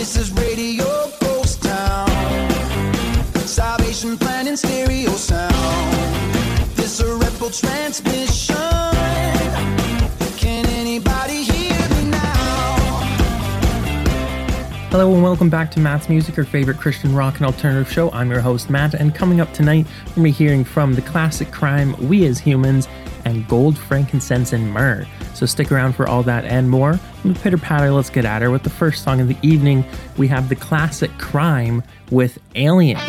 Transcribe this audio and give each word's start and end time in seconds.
This 0.00 0.16
is 0.16 0.32
Radio 0.32 0.86
Ghost 1.20 1.62
Town. 1.62 2.08
Salvation 3.44 4.16
Plan 4.16 4.46
stereo 4.58 5.10
sound. 5.10 5.52
This 6.74 7.02
a 7.02 7.04
transmission. 7.50 8.56
Hello 14.90 15.12
and 15.12 15.22
welcome 15.22 15.50
back 15.50 15.70
to 15.72 15.80
Matt's 15.80 16.08
Music, 16.08 16.34
your 16.34 16.46
favorite 16.46 16.78
Christian 16.78 17.14
rock 17.14 17.36
and 17.36 17.44
alternative 17.44 17.92
show. 17.92 18.10
I'm 18.12 18.30
your 18.30 18.40
host, 18.40 18.70
Matt, 18.70 18.94
and 18.94 19.14
coming 19.14 19.42
up 19.42 19.52
tonight, 19.52 19.86
we're 20.16 20.22
be 20.22 20.30
hearing 20.30 20.64
from 20.64 20.94
the 20.94 21.02
classic 21.02 21.52
crime 21.52 21.94
We 22.08 22.24
as 22.24 22.38
Humans 22.38 22.88
and 23.26 23.46
Gold, 23.48 23.76
Frankincense, 23.76 24.54
and 24.54 24.72
Myrrh. 24.72 25.06
So 25.40 25.46
stick 25.46 25.72
around 25.72 25.94
for 25.94 26.06
all 26.06 26.22
that 26.24 26.44
and 26.44 26.68
more. 26.68 26.98
From 27.22 27.34
Pitter 27.34 27.56
Patter, 27.56 27.90
let's 27.92 28.10
get 28.10 28.26
at 28.26 28.42
her 28.42 28.50
with 28.50 28.62
the 28.62 28.68
first 28.68 29.02
song 29.02 29.22
of 29.22 29.28
the 29.28 29.38
evening. 29.40 29.86
We 30.18 30.28
have 30.28 30.50
the 30.50 30.54
classic 30.54 31.10
Crime 31.16 31.82
with 32.10 32.38
Alien. 32.56 33.00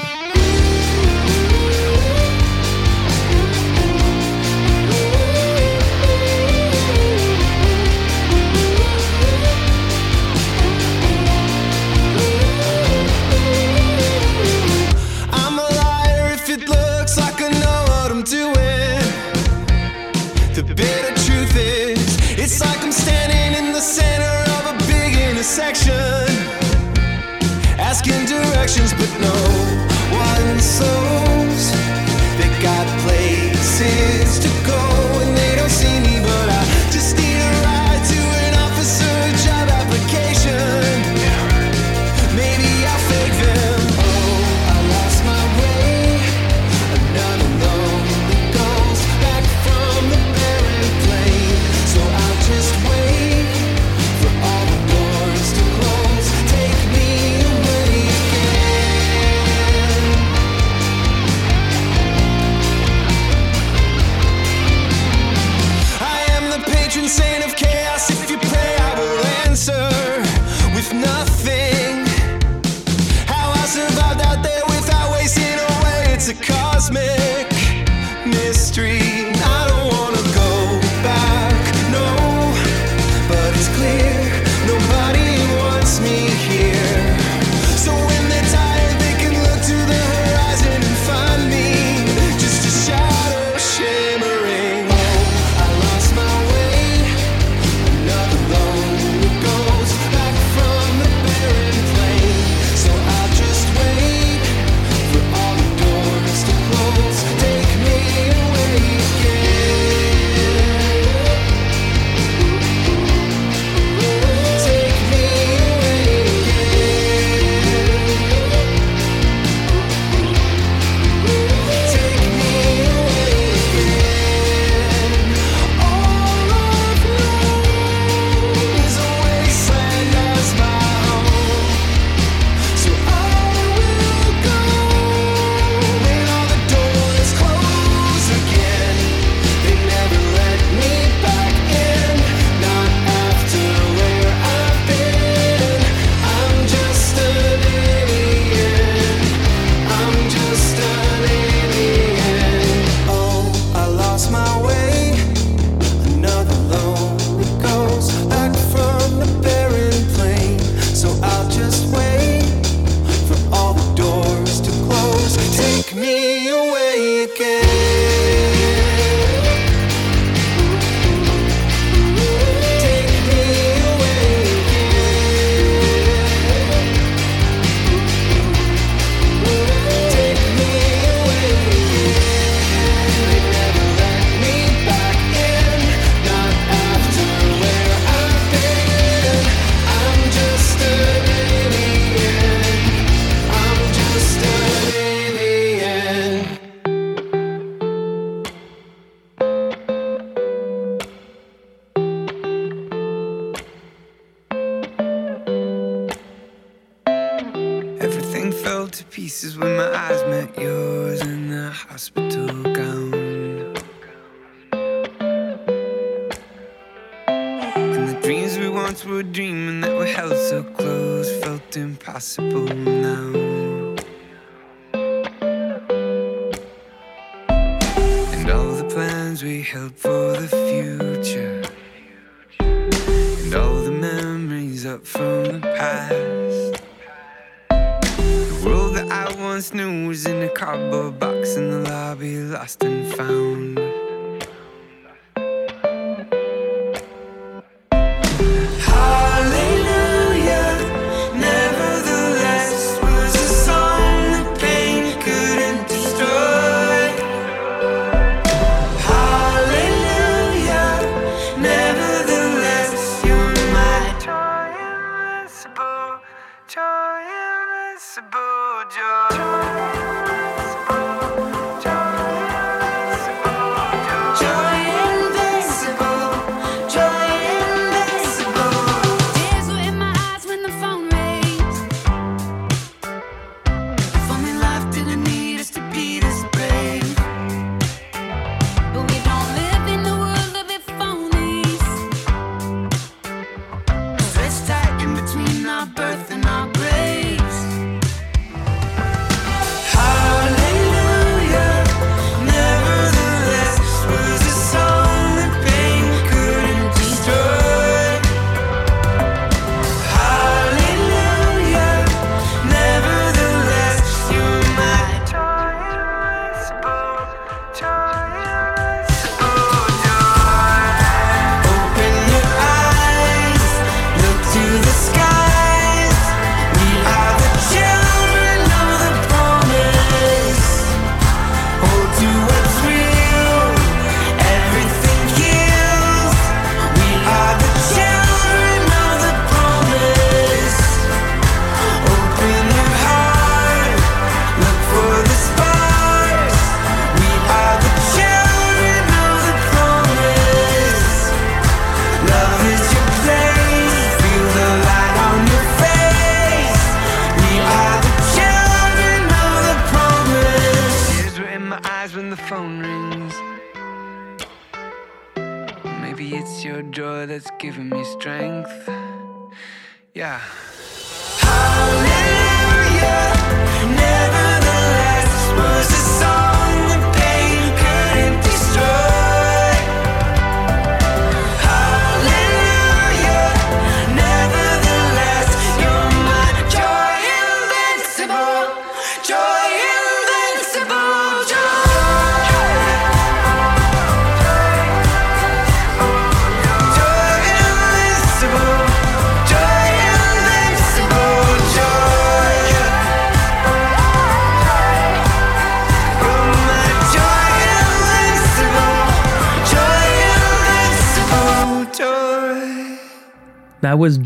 mystery. 78.25 79.21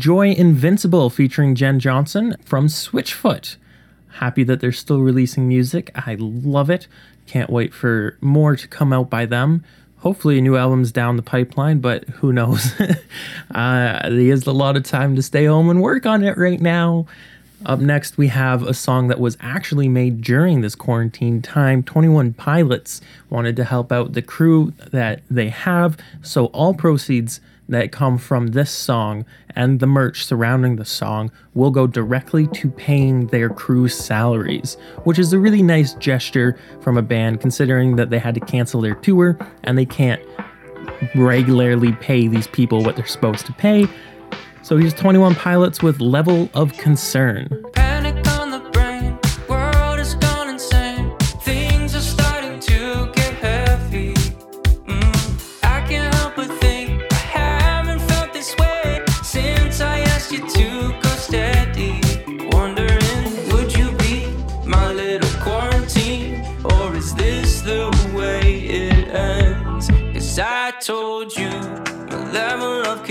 That 0.06 0.12
was 0.12 0.18
Joy 0.18 0.40
Invincible 0.40 1.10
featuring 1.10 1.56
Jenn 1.56 1.80
Johnson 1.80 2.36
from 2.44 2.68
Switchfoot. 2.68 3.56
Happy 4.20 4.44
that 4.44 4.60
they're 4.60 4.70
still 4.70 5.00
releasing 5.00 5.48
music. 5.48 5.90
I 5.96 6.16
love 6.20 6.70
it. 6.70 6.86
Can't 7.26 7.50
wait 7.50 7.74
for 7.74 8.16
more 8.20 8.54
to 8.54 8.68
come 8.68 8.92
out 8.92 9.10
by 9.10 9.26
them. 9.26 9.64
Hopefully, 9.98 10.38
a 10.38 10.40
new 10.40 10.56
album's 10.56 10.92
down 10.92 11.16
the 11.16 11.24
pipeline, 11.24 11.80
but 11.80 12.04
who 12.04 12.32
knows? 12.32 12.72
uh, 12.80 14.08
there 14.08 14.12
is 14.12 14.46
a 14.46 14.52
lot 14.52 14.76
of 14.76 14.84
time 14.84 15.16
to 15.16 15.22
stay 15.22 15.46
home 15.46 15.68
and 15.70 15.82
work 15.82 16.06
on 16.06 16.22
it 16.22 16.38
right 16.38 16.60
now. 16.60 17.06
Up 17.64 17.80
next, 17.80 18.16
we 18.16 18.28
have 18.28 18.62
a 18.62 18.74
song 18.74 19.08
that 19.08 19.18
was 19.18 19.36
actually 19.40 19.88
made 19.88 20.20
during 20.20 20.60
this 20.60 20.76
quarantine 20.76 21.42
time. 21.42 21.82
21 21.82 22.34
Pilots 22.34 23.00
wanted 23.28 23.56
to 23.56 23.64
help 23.64 23.90
out 23.90 24.12
the 24.12 24.22
crew 24.22 24.72
that 24.92 25.22
they 25.28 25.48
have, 25.48 25.96
so 26.22 26.46
all 26.46 26.74
proceeds 26.74 27.40
that 27.68 27.92
come 27.92 28.18
from 28.18 28.48
this 28.48 28.70
song 28.70 29.24
and 29.50 29.80
the 29.80 29.86
merch 29.86 30.24
surrounding 30.24 30.76
the 30.76 30.84
song 30.84 31.30
will 31.54 31.70
go 31.70 31.86
directly 31.86 32.46
to 32.48 32.70
paying 32.70 33.26
their 33.28 33.48
crew's 33.48 33.94
salaries, 33.94 34.76
which 35.04 35.18
is 35.18 35.32
a 35.32 35.38
really 35.38 35.62
nice 35.62 35.94
gesture 35.94 36.58
from 36.80 36.96
a 36.96 37.02
band 37.02 37.40
considering 37.40 37.96
that 37.96 38.10
they 38.10 38.18
had 38.18 38.34
to 38.34 38.40
cancel 38.40 38.80
their 38.80 38.94
tour 38.94 39.38
and 39.64 39.76
they 39.76 39.86
can't 39.86 40.22
regularly 41.14 41.92
pay 41.92 42.28
these 42.28 42.46
people 42.46 42.82
what 42.82 42.96
they're 42.96 43.06
supposed 43.06 43.46
to 43.46 43.52
pay. 43.52 43.86
So 44.62 44.76
here's 44.76 44.94
21 44.94 45.34
Pilots 45.36 45.82
with 45.82 46.00
Level 46.00 46.48
of 46.54 46.72
Concern. 46.74 47.48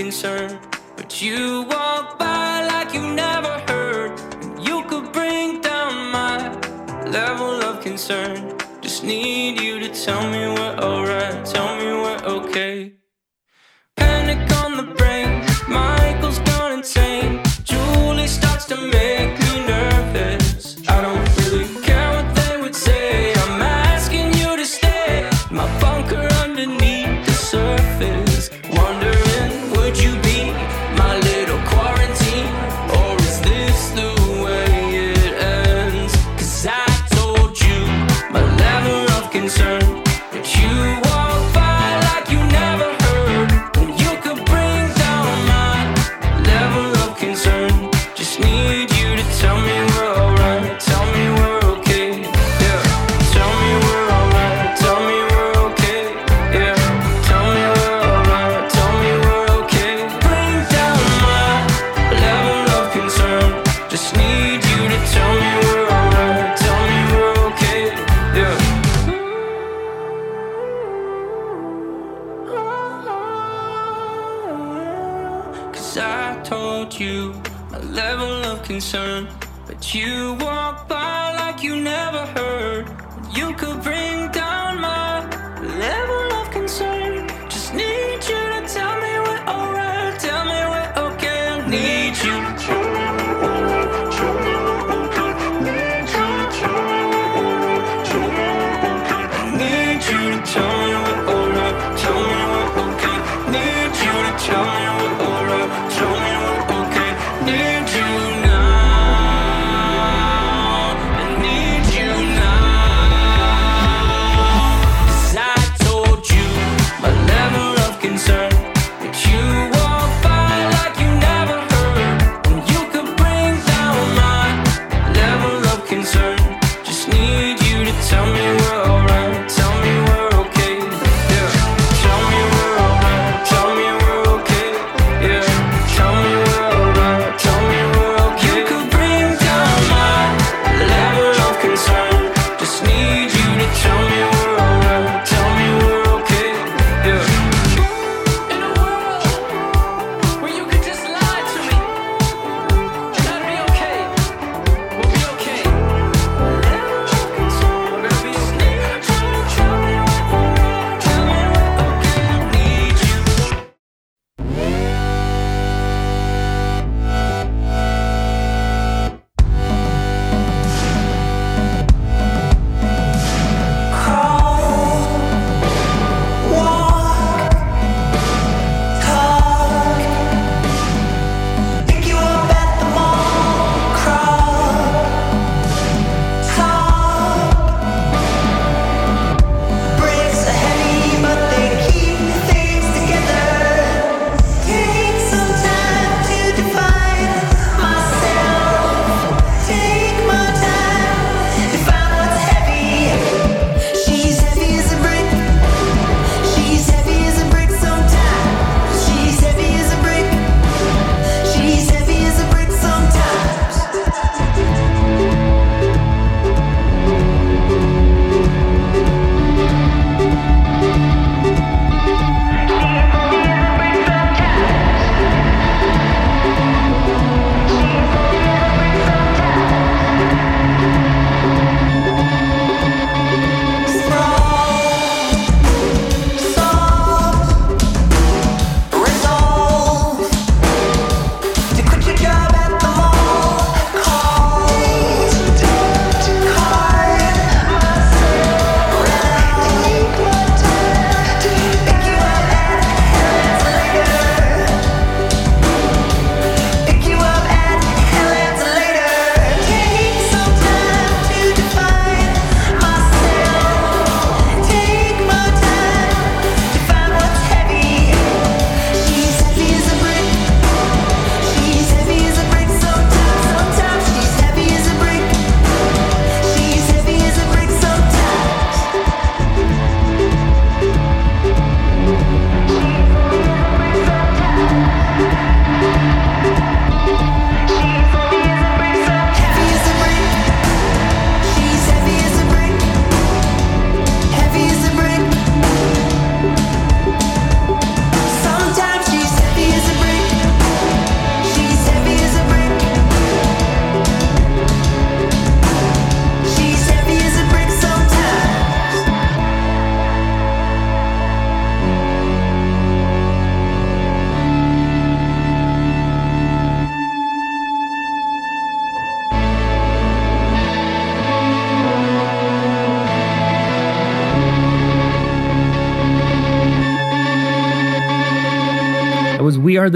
Concern. 0.06 0.60
But 0.96 1.20
you 1.20 1.64
walk 1.68 2.16
by 2.16 2.64
like 2.72 2.94
you 2.94 3.02
never 3.12 3.54
heard. 3.70 4.12
And 4.42 4.54
you 4.64 4.84
could 4.84 5.10
bring 5.12 5.60
down 5.60 5.92
my 6.12 6.38
level 7.18 7.54
of 7.68 7.82
concern. 7.82 8.56
Just 8.80 9.02
need 9.02 9.60
you 9.60 9.80
to 9.80 9.88
tell 10.04 10.22
me 10.30 10.42
we're 10.56 10.76
alright. 10.88 11.44
Tell 11.44 11.70
me 11.80 11.86
we're 12.02 12.22
okay. 12.38 12.92
Panic 13.96 14.40
on 14.62 14.76
the 14.76 14.88
brain. 14.94 15.44
Michael's 15.68 16.38
gone 16.50 16.72
insane. 16.78 17.42
Julie 17.64 18.28
starts 18.28 18.64
to 18.66 18.76
make 18.76 19.45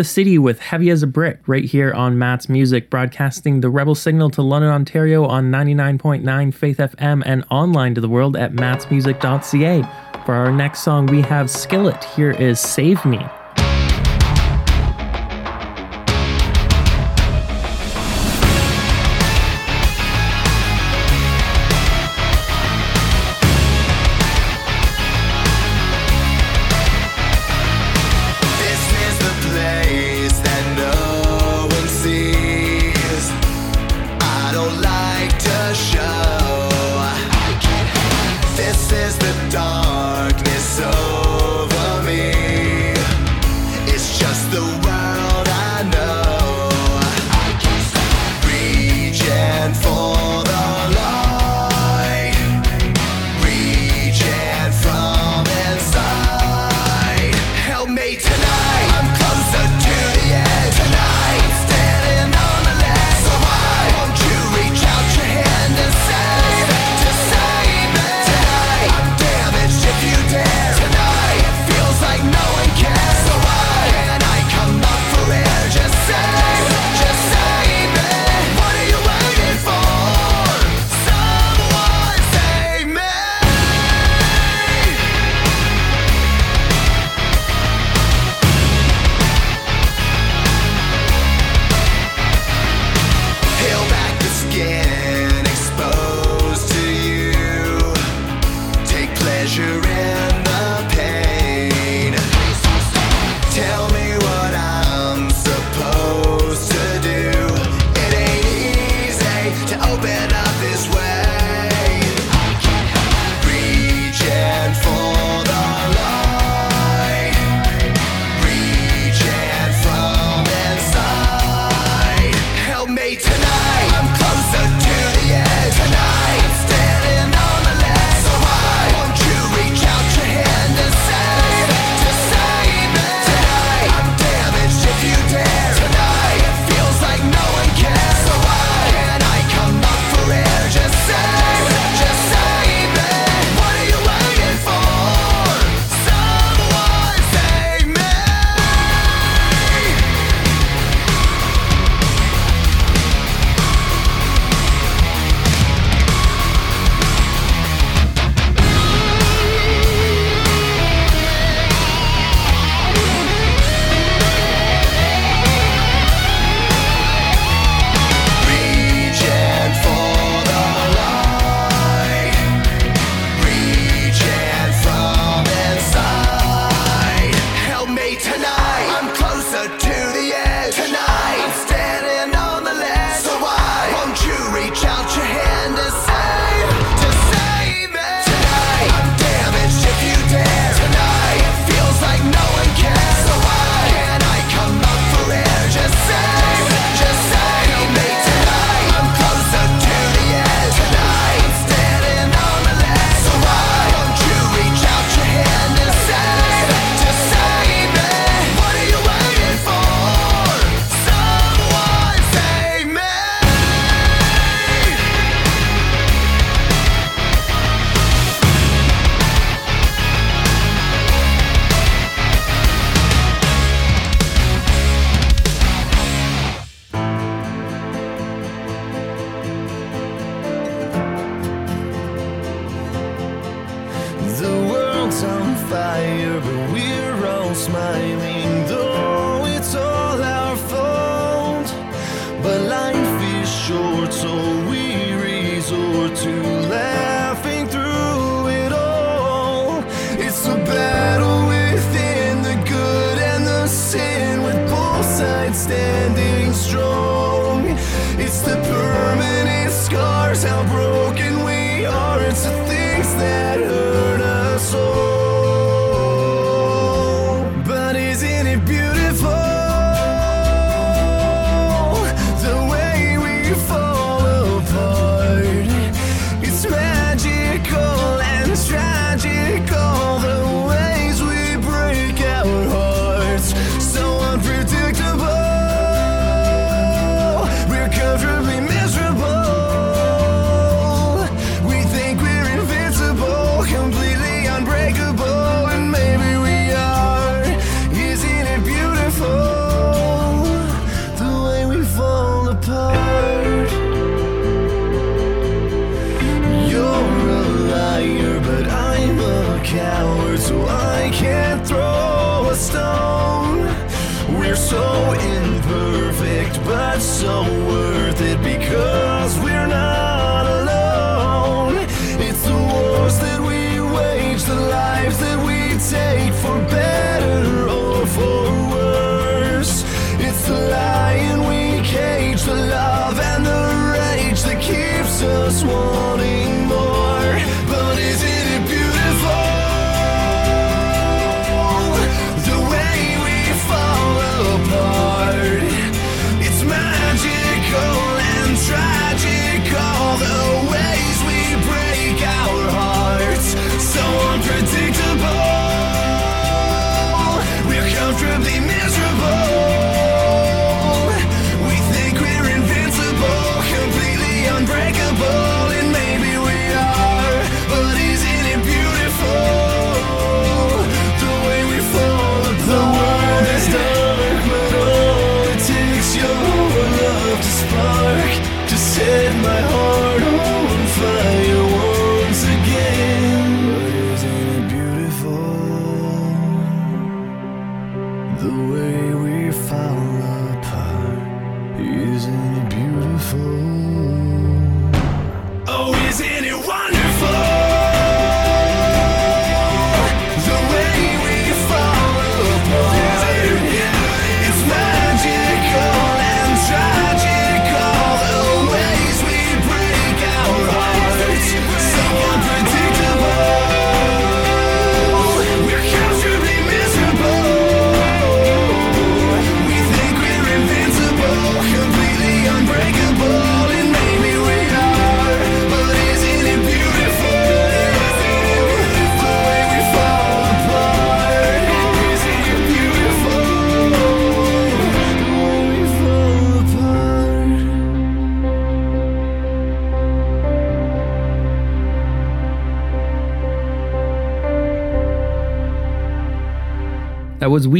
the 0.00 0.04
city 0.04 0.38
with 0.38 0.60
Heavy 0.60 0.88
as 0.88 1.02
a 1.02 1.06
Brick 1.06 1.46
right 1.46 1.62
here 1.62 1.92
on 1.92 2.18
Matt's 2.18 2.48
Music, 2.48 2.88
broadcasting 2.88 3.60
the 3.60 3.68
Rebel 3.68 3.94
Signal 3.94 4.30
to 4.30 4.40
London, 4.40 4.70
Ontario 4.70 5.26
on 5.26 5.50
99.9 5.50 6.54
Faith 6.54 6.78
FM 6.78 7.22
and 7.26 7.44
online 7.50 7.94
to 7.96 8.00
the 8.00 8.08
world 8.08 8.34
at 8.34 8.54
mattsmusic.ca. 8.54 9.82
For 10.24 10.34
our 10.34 10.50
next 10.50 10.84
song, 10.84 11.04
we 11.04 11.20
have 11.20 11.50
Skillet. 11.50 12.02
Here 12.16 12.30
is 12.30 12.58
Save 12.58 13.04
Me. 13.04 13.18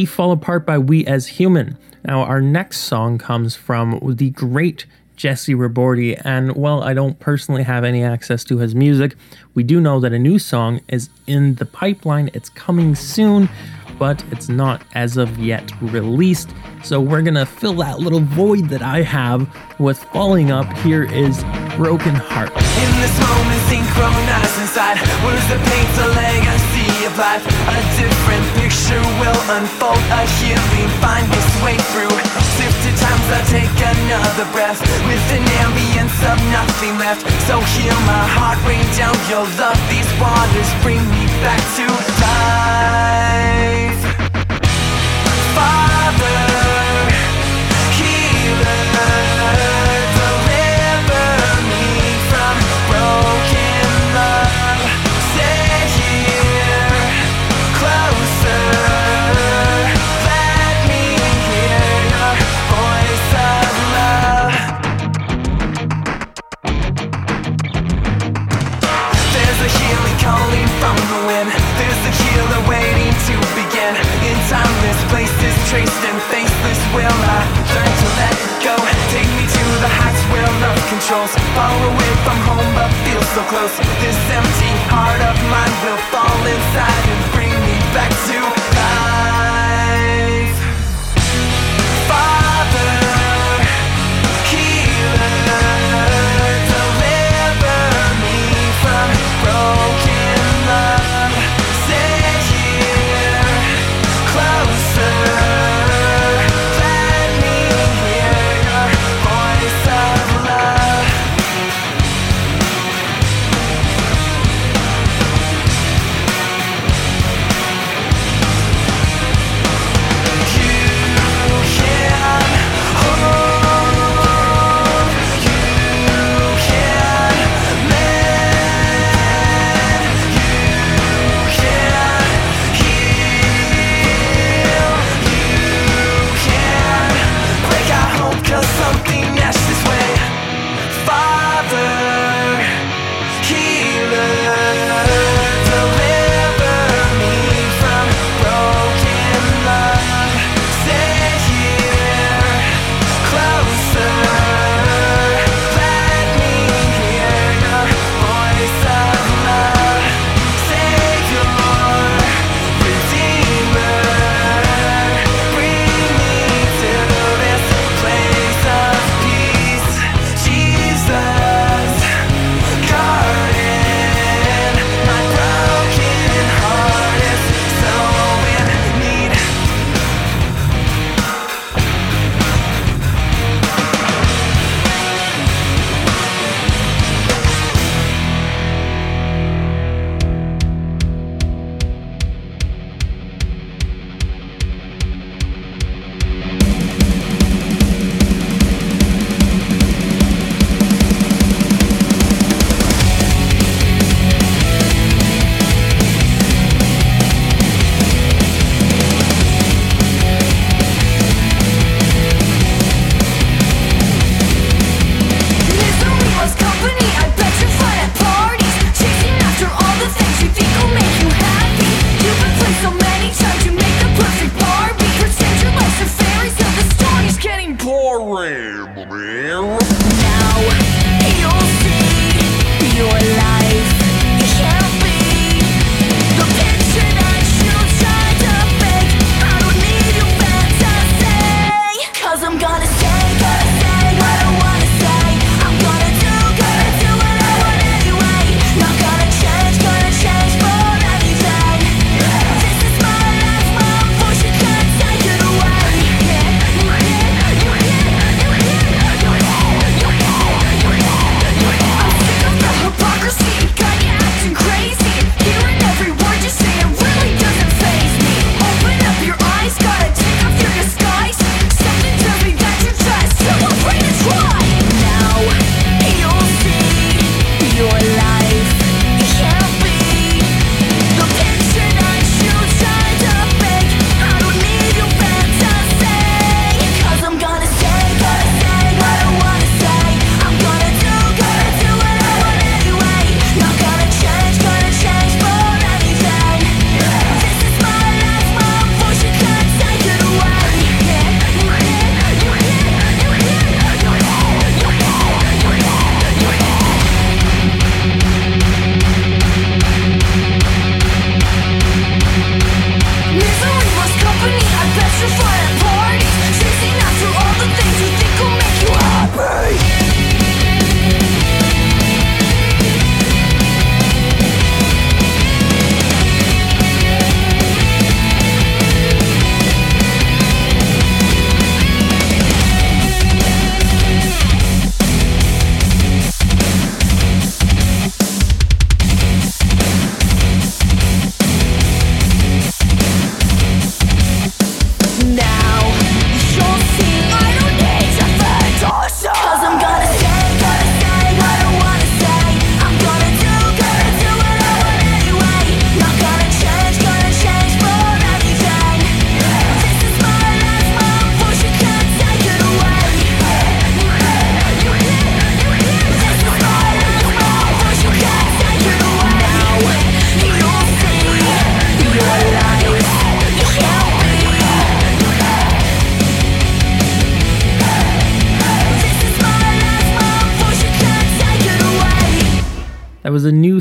We 0.00 0.06
Fall 0.06 0.32
Apart 0.32 0.64
by 0.64 0.78
We 0.78 1.04
as 1.04 1.26
Human. 1.26 1.76
Now, 2.06 2.22
our 2.22 2.40
next 2.40 2.78
song 2.78 3.18
comes 3.18 3.54
from 3.54 4.00
the 4.02 4.30
great 4.30 4.86
Jesse 5.14 5.54
Raborti, 5.54 6.18
and 6.24 6.56
while 6.56 6.82
I 6.82 6.94
don't 6.94 7.20
personally 7.20 7.64
have 7.64 7.84
any 7.84 8.02
access 8.02 8.42
to 8.44 8.56
his 8.56 8.74
music, 8.74 9.14
we 9.52 9.62
do 9.62 9.78
know 9.78 10.00
that 10.00 10.14
a 10.14 10.18
new 10.18 10.38
song 10.38 10.80
is 10.88 11.10
in 11.26 11.56
the 11.56 11.66
pipeline. 11.66 12.30
It's 12.32 12.48
coming 12.48 12.94
soon, 12.94 13.50
but 13.98 14.24
it's 14.30 14.48
not 14.48 14.80
as 14.94 15.18
of 15.18 15.38
yet 15.38 15.70
released. 15.82 16.48
So 16.82 16.98
we're 16.98 17.20
gonna 17.20 17.44
fill 17.44 17.74
that 17.74 18.00
little 18.00 18.20
void 18.20 18.70
that 18.70 18.80
I 18.80 19.02
have 19.02 19.54
with 19.78 19.98
Falling 20.14 20.50
Up. 20.50 20.72
Here 20.78 21.04
is 21.04 21.44
Broken 21.76 22.14
Heart. 22.14 22.52
Of 27.10 27.18
life 27.18 27.46
A 27.46 27.78
different 27.98 28.46
picture 28.54 29.02
will 29.18 29.42
unfold. 29.50 29.98
A 30.14 30.22
healing 30.38 30.90
find 31.02 31.26
its 31.26 31.52
way 31.64 31.76
through. 31.90 32.14
Fifty 32.54 32.92
times 33.02 33.26
I 33.34 33.40
take 33.50 33.74
another 33.74 34.46
breath. 34.52 34.80
With 35.08 35.26
an 35.34 35.44
ambience 35.64 36.18
of 36.30 36.38
nothing 36.52 36.98
left. 36.98 37.26
So 37.48 37.58
heal 37.74 37.98
my 38.06 38.24
heart, 38.36 38.58
rain 38.66 38.86
down 38.94 39.16
your 39.28 39.46
love. 39.58 39.80
These 39.90 40.10
waters 40.20 40.70
bring 40.82 41.02
me 41.10 41.26
back 41.42 41.62
to 41.78 41.86
life 42.22 43.49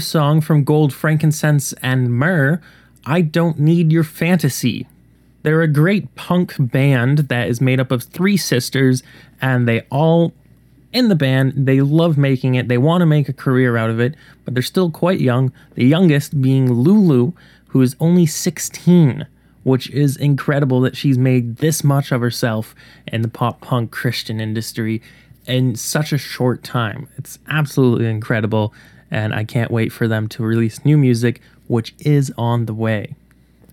song 0.10 0.42
from 0.42 0.64
Gold, 0.64 0.92
Frankincense, 0.92 1.74
and 1.84 2.12
Myrrh. 2.12 2.60
I 3.06 3.22
Don't 3.22 3.60
Need 3.60 3.92
Your 3.92 4.04
Fantasy. 4.04 4.88
They're 5.44 5.62
a 5.62 5.68
great 5.68 6.16
punk 6.16 6.56
band 6.58 7.20
that 7.30 7.48
is 7.48 7.62
made 7.62 7.80
up 7.80 7.92
of 7.92 8.04
three 8.04 8.36
sisters, 8.36 9.04
and 9.40 9.68
they 9.68 9.82
all 9.92 10.34
in 10.92 11.10
the 11.10 11.16
band. 11.16 11.54
They 11.56 11.82
love 11.82 12.18
making 12.18 12.56
it. 12.56 12.68
They 12.68 12.78
want 12.78 13.02
to 13.02 13.06
make 13.06 13.30
a 13.30 13.34
career 13.34 13.78
out 13.78 13.92
of 13.92 14.00
it, 14.00 14.16
but 14.44 14.56
they're 14.56 14.64
still 14.64 14.90
quite 14.90 15.22
young. 15.22 15.54
The 15.76 15.86
youngest 15.86 16.42
being 16.42 16.74
Lulu, 16.74 17.34
who 17.68 17.82
is 17.82 17.96
only 18.00 18.26
16, 18.26 19.28
which 19.64 19.90
is 19.92 20.18
incredible 20.18 20.82
that 20.82 20.98
she's 20.98 21.20
made 21.20 21.58
this 21.58 21.84
much 21.84 22.12
of 22.12 22.22
herself 22.22 22.74
in 23.08 23.22
the 23.22 23.28
pop 23.28 23.62
punk 23.62 23.92
Christian 23.92 24.42
industry 24.42 25.02
in 25.46 25.76
such 25.76 26.12
a 26.12 26.18
short 26.18 26.64
time. 26.64 27.08
It's 27.18 27.38
absolutely 27.48 28.08
incredible, 28.08 28.74
and 29.12 29.34
I 29.34 29.44
can't 29.44 29.72
wait 29.72 29.92
for 29.92 30.08
them 30.08 30.28
to 30.30 30.44
release 30.44 30.86
new 30.86 30.98
music, 30.98 31.42
which 31.68 31.94
is 32.00 32.32
on 32.38 32.66
the 32.66 32.74
way. 32.74 33.16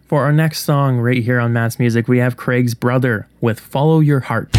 For 0.06 0.22
our 0.22 0.32
next 0.32 0.60
song, 0.60 0.98
right 0.98 1.22
here 1.22 1.40
on 1.40 1.52
Matt's 1.52 1.78
Music, 1.78 2.06
we 2.06 2.18
have 2.18 2.36
Craig's 2.36 2.74
brother 2.74 3.26
with 3.40 3.58
Follow 3.58 4.00
Your 4.00 4.20
Heart. 4.20 4.50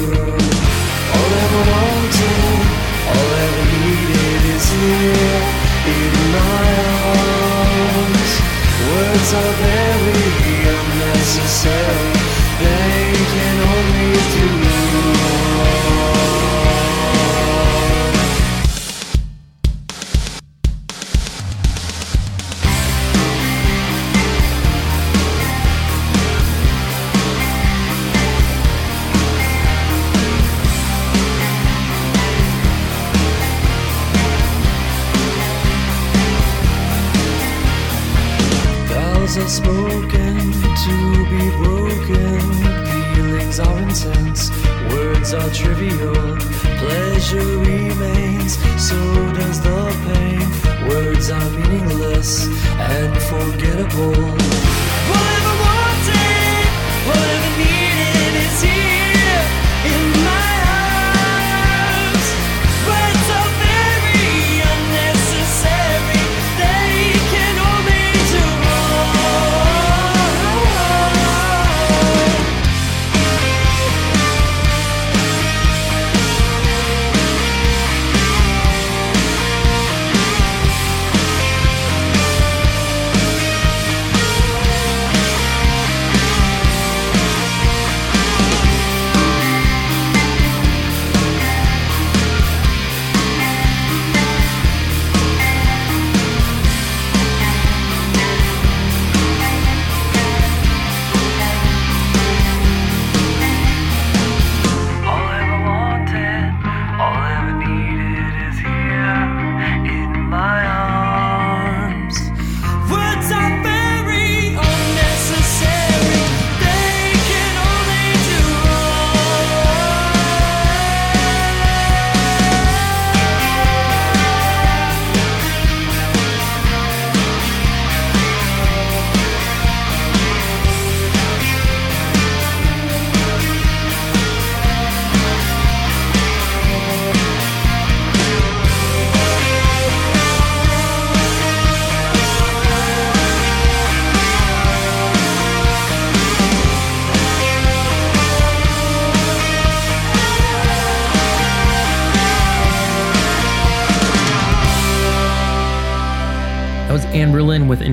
Little. 0.00 0.40
All 1.14 1.32
ever 1.44 1.62
wanted, 1.72 2.60
all 3.12 3.30
ever 3.44 3.64
needed 3.76 4.42
is 4.56 4.66
here 4.72 5.40
in 5.96 6.12
my 6.32 6.68
arms. 7.20 8.32
Words 8.88 9.30
are 9.40 9.54
very 9.68 10.54
unnecessary. 10.76 12.12
They 12.62 13.12
can 13.34 13.56
only 13.74 14.21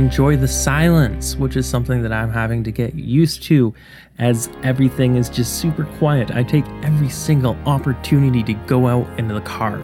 Enjoy 0.10 0.36
the 0.36 0.48
Silence, 0.48 1.36
which 1.36 1.56
is 1.56 1.70
something 1.70 2.02
that 2.02 2.12
I'm 2.12 2.32
having 2.32 2.64
to 2.64 2.72
get 2.72 2.96
used 2.96 3.44
to 3.44 3.76
as 4.18 4.50
everything 4.64 5.18
is 5.18 5.30
just 5.30 5.60
super 5.60 5.86
quiet. 6.00 6.32
I 6.32 6.42
take 6.42 6.66
every 6.82 7.10
single 7.10 7.56
opportunity 7.68 8.42
to 8.42 8.56
go 8.66 8.88
out 8.88 9.08
into 9.20 9.36
the 9.36 9.42
car. 9.42 9.84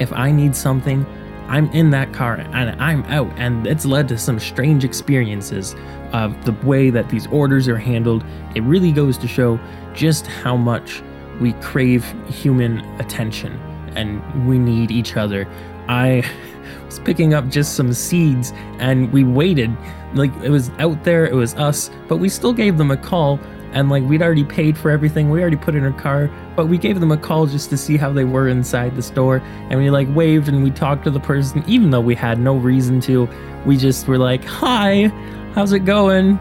If 0.00 0.12
I 0.12 0.32
need 0.32 0.56
something, 0.56 1.06
I'm 1.46 1.70
in 1.70 1.90
that 1.90 2.12
car 2.12 2.38
and 2.38 2.82
I'm 2.82 3.04
out. 3.04 3.32
And 3.36 3.64
it's 3.64 3.86
led 3.86 4.08
to 4.08 4.18
some 4.18 4.40
strange 4.40 4.84
experiences 4.84 5.76
of 6.12 6.44
the 6.44 6.52
way 6.66 6.90
that 6.90 7.08
these 7.08 7.28
orders 7.28 7.68
are 7.68 7.78
handled. 7.78 8.24
It 8.56 8.64
really 8.64 8.90
goes 8.90 9.16
to 9.18 9.28
show 9.28 9.60
just 9.94 10.26
how 10.26 10.56
much 10.56 11.00
we 11.40 11.52
crave 11.62 12.04
human 12.28 12.80
attention 12.98 13.52
and 13.94 14.48
we 14.48 14.58
need 14.58 14.90
each 14.90 15.16
other. 15.16 15.46
I 15.86 16.28
was 16.90 16.98
picking 16.98 17.34
up 17.34 17.48
just 17.48 17.74
some 17.76 17.92
seeds 17.92 18.52
and 18.78 19.12
we 19.12 19.24
waited. 19.24 19.74
Like 20.14 20.32
it 20.42 20.50
was 20.50 20.70
out 20.78 21.04
there, 21.04 21.24
it 21.24 21.34
was 21.34 21.54
us, 21.54 21.90
but 22.08 22.16
we 22.16 22.28
still 22.28 22.52
gave 22.52 22.78
them 22.78 22.90
a 22.90 22.96
call. 22.96 23.38
And 23.72 23.88
like 23.88 24.02
we'd 24.02 24.22
already 24.22 24.42
paid 24.42 24.76
for 24.76 24.90
everything, 24.90 25.30
we 25.30 25.40
already 25.40 25.56
put 25.56 25.76
in 25.76 25.84
our 25.84 25.92
car, 25.92 26.28
but 26.56 26.66
we 26.66 26.76
gave 26.76 26.98
them 26.98 27.12
a 27.12 27.16
call 27.16 27.46
just 27.46 27.70
to 27.70 27.76
see 27.76 27.96
how 27.96 28.12
they 28.12 28.24
were 28.24 28.48
inside 28.48 28.96
the 28.96 29.02
store. 29.02 29.40
And 29.70 29.78
we 29.78 29.90
like 29.90 30.08
waved 30.10 30.48
and 30.48 30.64
we 30.64 30.72
talked 30.72 31.04
to 31.04 31.10
the 31.10 31.20
person, 31.20 31.62
even 31.68 31.90
though 31.90 32.00
we 32.00 32.16
had 32.16 32.40
no 32.40 32.56
reason 32.56 33.00
to. 33.02 33.28
We 33.64 33.76
just 33.76 34.08
were 34.08 34.18
like, 34.18 34.44
Hi, 34.44 35.06
how's 35.54 35.72
it 35.72 35.84
going? 35.84 36.40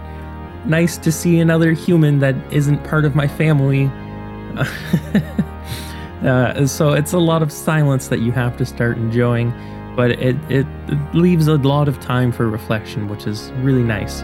Nice 0.65 0.97
to 0.97 1.11
see 1.11 1.39
another 1.39 1.73
human 1.73 2.19
that 2.19 2.35
isn't 2.51 2.83
part 2.83 3.05
of 3.05 3.15
my 3.15 3.27
family. 3.27 3.91
Uh, 6.23 6.67
so 6.67 6.91
it's 6.91 7.13
a 7.13 7.19
lot 7.19 7.41
of 7.41 7.51
silence 7.51 8.09
that 8.09 8.19
you 8.19 8.31
have 8.31 8.57
to 8.57 8.65
start 8.65 8.97
enjoying, 8.97 9.53
but 9.99 10.11
it, 10.11 10.37
it, 10.49 10.65
it 10.87 10.97
leaves 11.13 11.49
a 11.49 11.57
lot 11.57 11.89
of 11.89 11.99
time 11.99 12.31
for 12.31 12.47
reflection, 12.47 13.09
which 13.09 13.27
is 13.27 13.51
really 13.57 13.83
nice. 13.83 14.21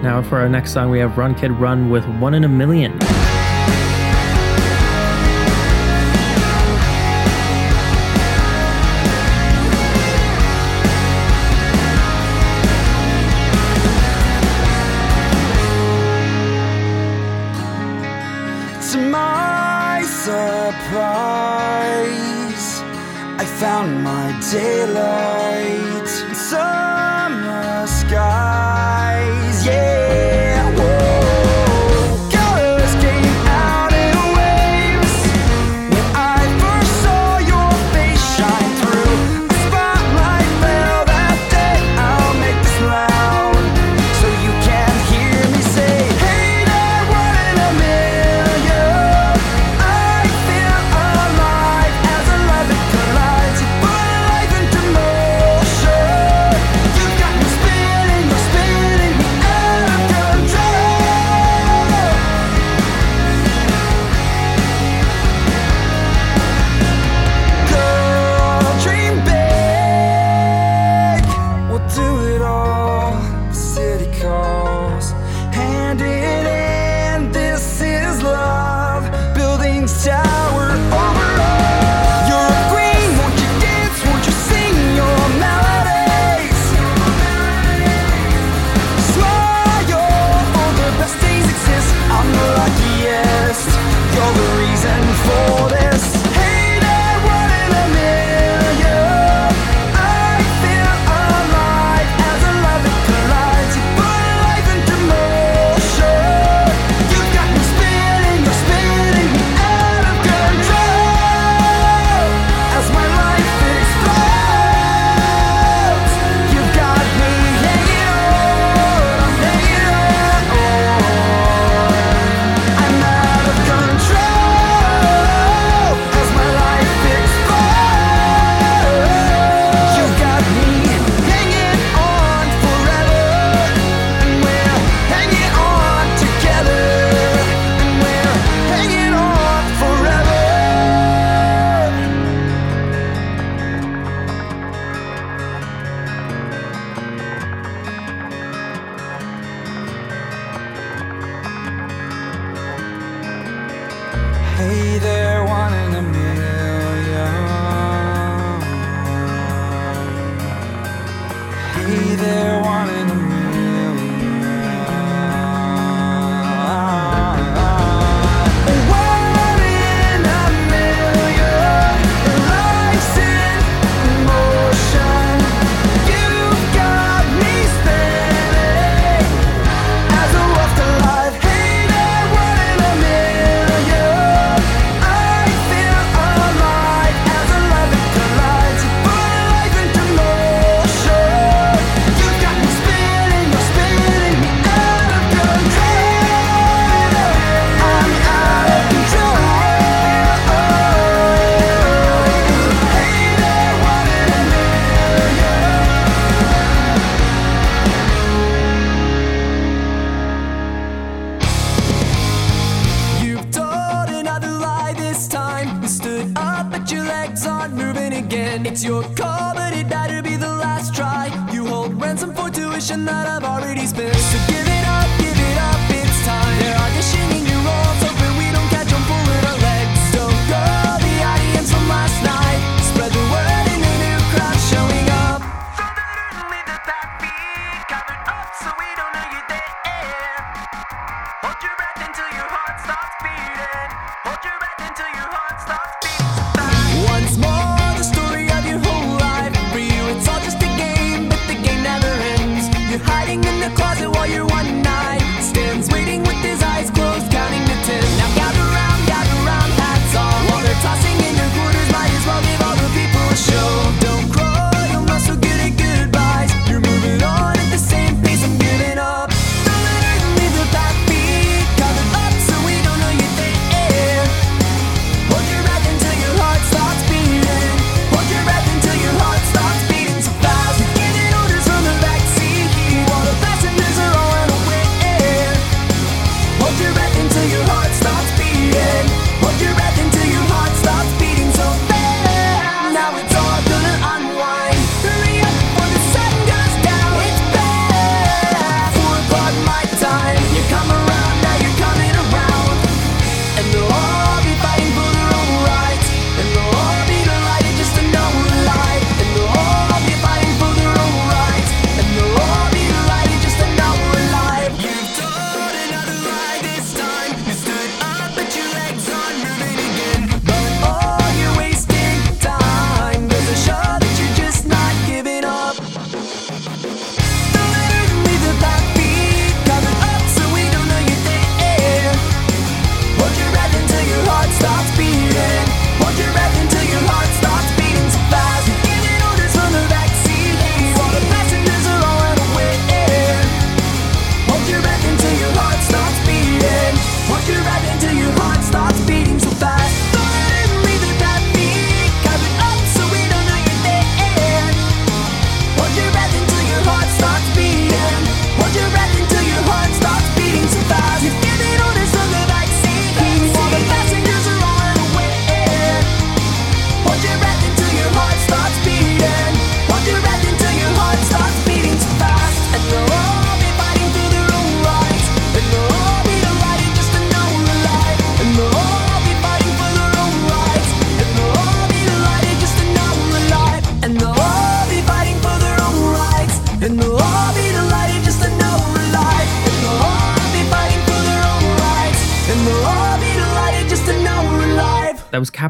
Now, 0.00 0.22
for 0.22 0.38
our 0.38 0.48
next 0.48 0.72
song, 0.72 0.92
we 0.92 1.00
have 1.00 1.18
Run 1.18 1.34
Kid 1.34 1.50
Run 1.50 1.90
with 1.90 2.06
One 2.20 2.34
in 2.34 2.44
a 2.44 2.48
Million. 2.48 2.96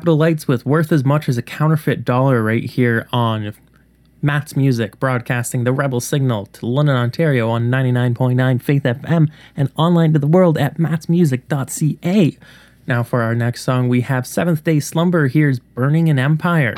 Lights 0.07 0.49
with 0.49 0.65
worth 0.65 0.93
as 0.93 1.05
much 1.05 1.29
as 1.29 1.39
a 1.39 1.43
counterfeit 1.43 2.05
dollar 2.05 2.43
right 2.43 2.65
here 2.65 3.09
on 3.13 3.53
Matt's 4.23 4.57
Music, 4.57 4.99
broadcasting 4.99 5.65
the 5.65 5.73
Rebel 5.73 6.01
Signal 6.01 6.47
to 6.47 6.67
London, 6.67 6.97
Ontario 6.97 7.49
on 7.51 7.71
99.9 7.71 8.63
Faith 8.63 8.83
FM 8.83 9.31
and 9.57 9.71
online 9.77 10.13
to 10.13 10.19
the 10.19 10.27
world 10.27 10.59
at 10.59 10.77
mattsmusic.ca. 10.79 12.39
Now, 12.87 13.03
for 13.03 13.23
our 13.23 13.35
next 13.35 13.63
song, 13.63 13.89
we 13.89 14.01
have 14.01 14.27
Seventh 14.27 14.65
Day 14.65 14.81
Slumber. 14.81 15.29
Here's 15.29 15.59
Burning 15.59 16.09
an 16.09 16.19
Empire. 16.19 16.75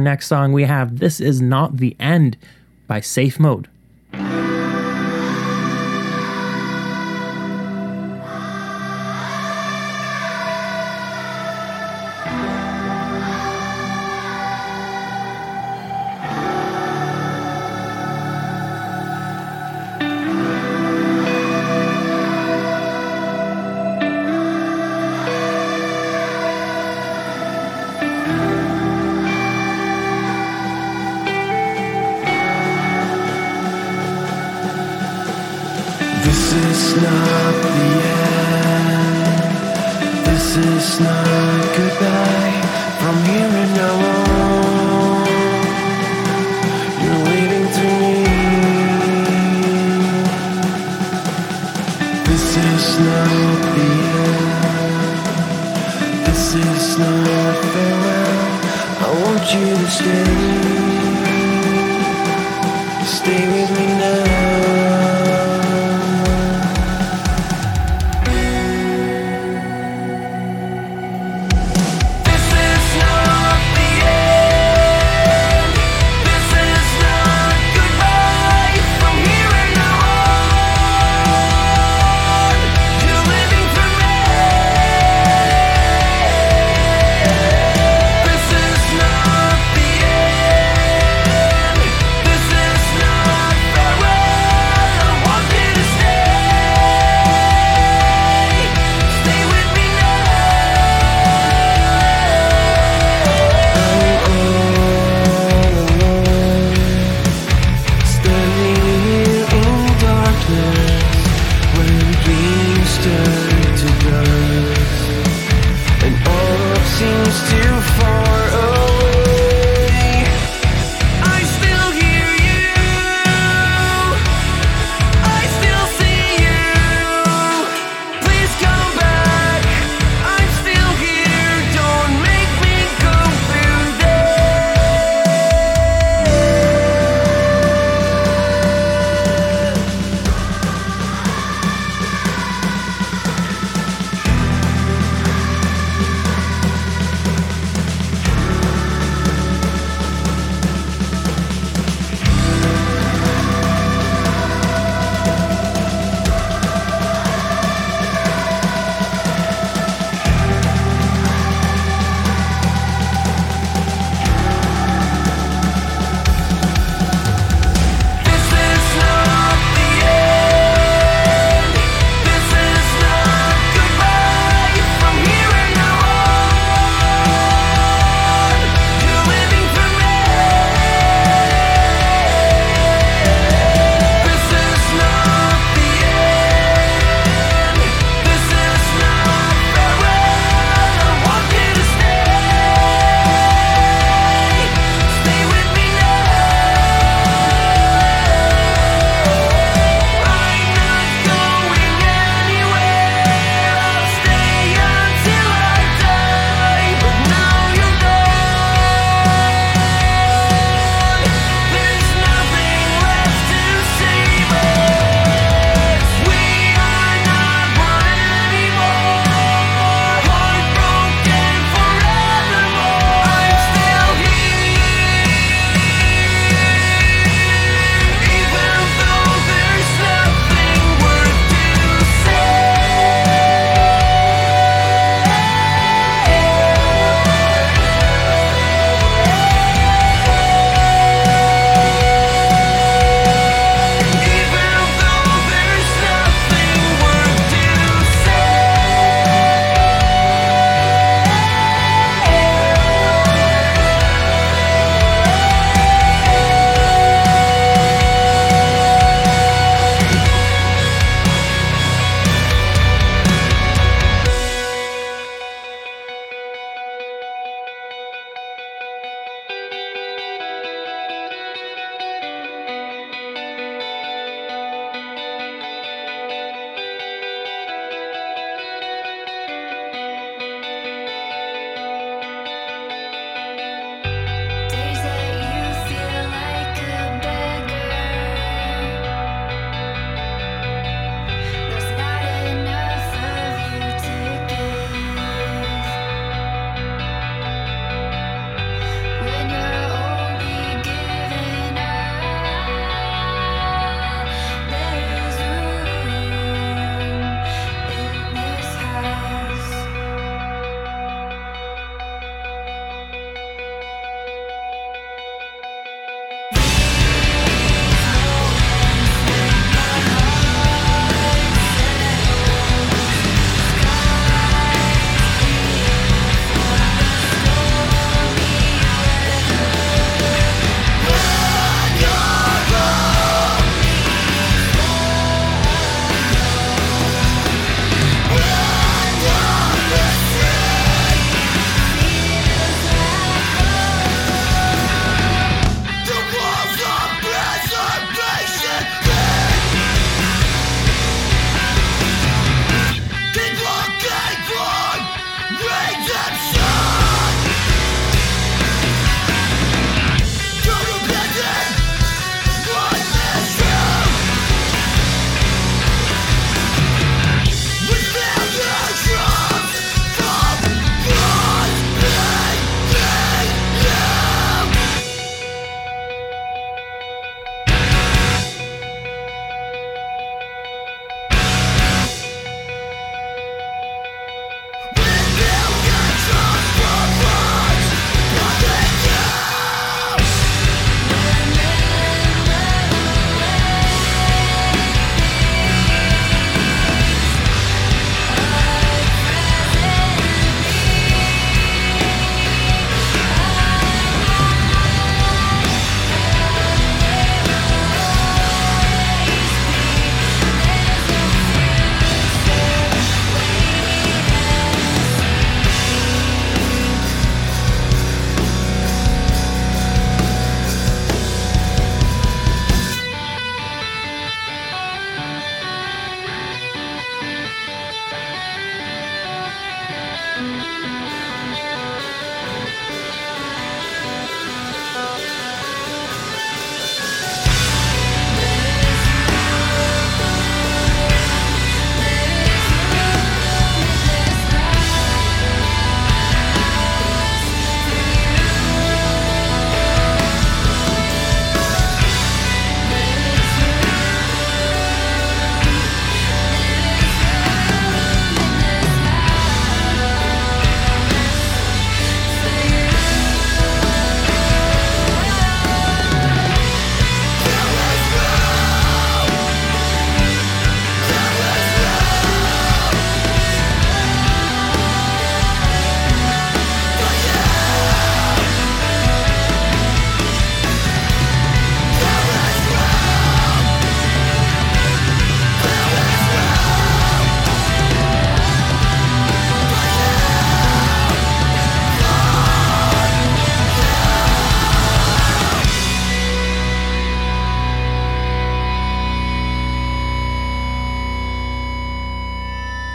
next 0.00 0.26
song, 0.26 0.52
we 0.52 0.64
have 0.64 0.98
This 0.98 1.20
Is 1.20 1.40
Not 1.40 1.76
the 1.76 1.96
End 2.00 2.36
by 2.86 3.00
Safe 3.00 3.38
Mode. 3.38 3.68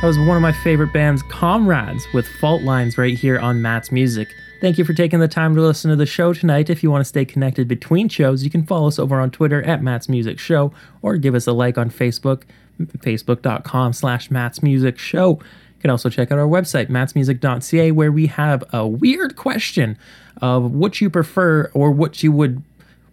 That 0.06 0.10
was 0.10 0.20
one 0.20 0.38
of 0.38 0.44
my 0.44 0.52
favorite 0.52 0.94
bands, 0.94 1.24
Comrades, 1.24 2.06
with 2.14 2.28
Fault 2.28 2.62
Lines 2.62 2.96
right 2.96 3.18
here 3.18 3.40
on 3.40 3.64
Matt's 3.64 3.92
Music. 3.92 4.28
Thank 4.62 4.78
you 4.78 4.86
for 4.86 4.94
taking 4.94 5.20
the 5.20 5.28
time 5.28 5.56
to 5.56 5.62
listen 5.62 5.90
to 5.90 5.96
the 5.96 6.06
show 6.06 6.32
tonight. 6.32 6.70
If 6.70 6.84
you 6.84 6.92
want 6.92 7.02
to 7.02 7.06
stay 7.06 7.26
connected 7.26 7.68
between 7.68 8.08
shows, 8.08 8.44
you 8.44 8.52
can 8.52 8.64
follow 8.68 8.88
us 8.88 9.00
over 9.00 9.20
on 9.20 9.32
Twitter 9.32 9.64
at 9.64 9.82
Matt's 9.82 10.08
Music 10.08 10.38
Show 10.38 10.72
or 11.02 11.18
give 11.18 11.34
us 11.34 11.48
a 11.48 11.54
like 11.54 11.80
on 11.80 11.90
Facebook, 11.90 12.44
facebook.com 12.80 13.94
slash 13.94 14.30
Matt's 14.30 14.62
Music 14.62 15.00
Show. 15.00 15.40
You 15.40 15.82
can 15.82 15.90
also 15.90 16.12
check 16.12 16.32
out 16.32 16.38
our 16.38 16.46
website, 16.46 16.88
mattsmusic.ca, 16.88 17.92
where 17.92 18.12
we 18.12 18.28
have 18.28 18.64
a 18.72 18.86
weird 18.86 19.36
question 19.36 19.98
of 20.40 20.72
what 20.72 21.02
you 21.02 21.10
prefer 21.10 21.72
or 21.74 21.90
what 21.90 22.22
you 22.22 22.32
would 22.32 22.62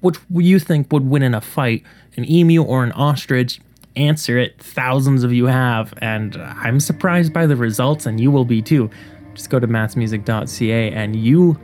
what 0.01 0.18
you 0.30 0.59
think 0.59 0.93
would 0.93 1.09
win 1.09 1.22
in 1.22 1.32
a 1.32 1.40
fight, 1.40 1.84
an 2.18 2.30
emu 2.30 2.62
or 2.62 2.84
an 2.84 2.93
ostrich. 2.93 3.61
Answer 3.97 4.38
it. 4.38 4.61
Thousands 4.62 5.22
of 5.22 5.32
you 5.32 5.47
have, 5.47 5.93
and 5.99 6.36
I'm 6.36 6.80
surprised 6.80 7.32
by 7.32 7.47
the 7.47 7.57
results, 7.57 8.07
and 8.07 8.20
you 8.20 8.30
will 8.30 8.45
be 8.45 8.62
too. 8.62 8.88
Just 9.34 9.51
go 9.51 9.59
to 9.59 9.66
mattsmusic.ca 9.66 10.93
and 10.93 11.16
you 11.16 11.59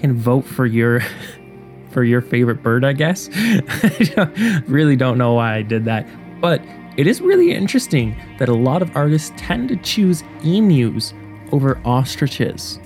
can 0.00 0.14
vote 0.14 0.44
for 0.44 0.66
your 0.66 1.00
for 1.90 2.04
your 2.04 2.20
favorite 2.20 2.62
bird, 2.62 2.84
I 2.84 2.92
guess. 2.92 3.28
I 3.32 4.62
really 4.66 4.96
don't 4.96 5.18
know 5.18 5.34
why 5.34 5.56
I 5.56 5.62
did 5.62 5.84
that, 5.86 6.06
but 6.40 6.62
it 6.96 7.06
is 7.06 7.20
really 7.20 7.52
interesting 7.52 8.16
that 8.38 8.48
a 8.48 8.54
lot 8.54 8.82
of 8.82 8.94
artists 8.96 9.32
tend 9.36 9.68
to 9.70 9.76
choose 9.76 10.22
emus 10.44 11.14
over 11.52 11.80
ostriches. 11.84 12.78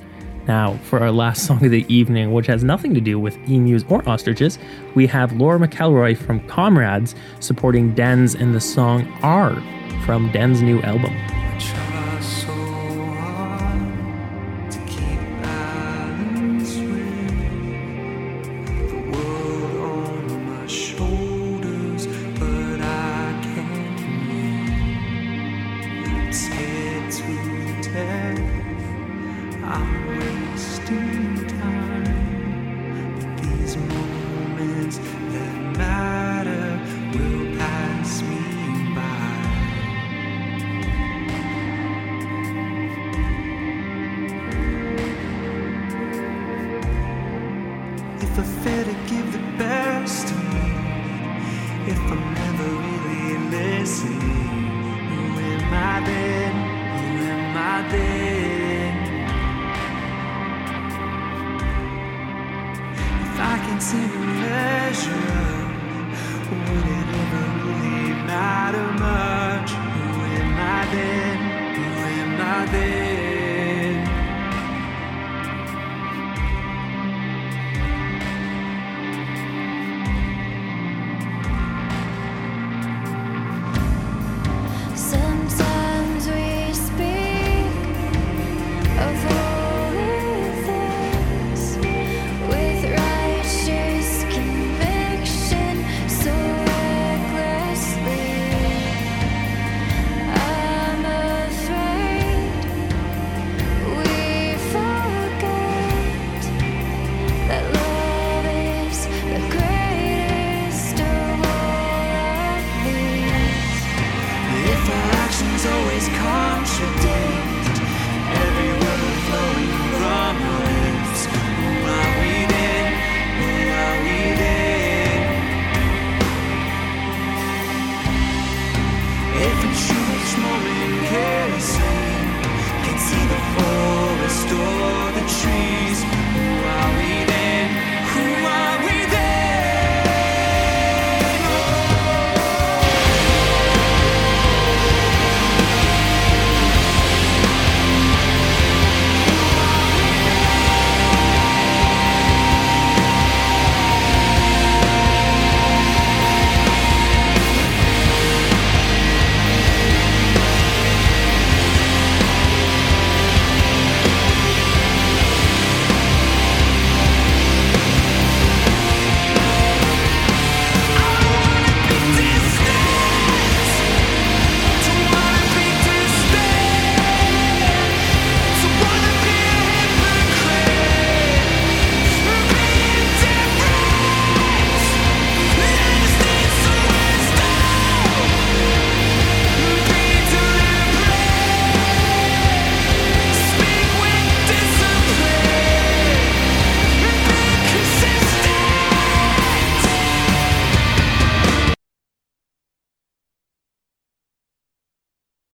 Now, 0.47 0.77
for 0.85 1.01
our 1.01 1.11
last 1.11 1.47
song 1.47 1.65
of 1.65 1.71
the 1.71 1.87
evening, 1.93 2.33
which 2.33 2.47
has 2.47 2.63
nothing 2.63 2.95
to 2.95 3.01
do 3.01 3.19
with 3.19 3.37
emus 3.49 3.85
or 3.89 4.07
ostriches, 4.09 4.59
we 4.95 5.07
have 5.07 5.33
Laura 5.33 5.59
McElroy 5.59 6.17
from 6.17 6.47
Comrades 6.47 7.15
supporting 7.41 7.95
Dens 7.95 8.35
in 8.35 8.53
the 8.53 8.61
song 8.61 9.07
R 9.23 9.55
from 10.05 10.31
Den's 10.33 10.61
new 10.61 10.81
album. 10.83 11.15